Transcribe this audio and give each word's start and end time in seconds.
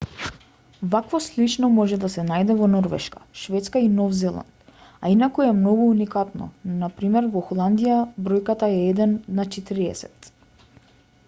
вакво 0.93 1.19
слично 1.25 1.67
може 1.73 1.97
да 2.03 2.09
се 2.13 2.23
најде 2.29 2.55
во 2.61 2.69
норвешка 2.75 3.21
шведска 3.41 3.81
и 3.83 3.91
нов 3.97 4.15
зеланд 4.23 4.65
a 5.09 5.13
инаку 5.15 5.45
е 5.49 5.53
многу 5.59 5.85
уникатно 5.91 6.49
на 6.81 6.91
пр. 6.97 7.29
во 7.37 7.47
холандија 7.53 7.99
бројката 8.31 8.71
е 8.81 8.83
еден 8.89 9.17
на 9.41 9.47
четириесет 9.57 10.33